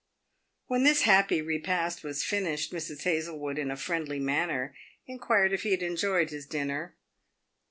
When 0.65 0.81
this 0.83 1.03
happy 1.03 1.43
repast 1.43 2.03
was 2.03 2.23
finished, 2.23 2.73
Mrs. 2.73 3.03
Hazlewood, 3.03 3.59
in 3.59 3.69
a 3.69 3.77
friendly 3.77 4.17
manner, 4.19 4.75
inquired 5.05 5.53
if 5.53 5.61
he 5.61 5.69
had 5.69 5.83
enjoyed 5.83 6.31
his 6.31 6.47
dinner. 6.47 6.95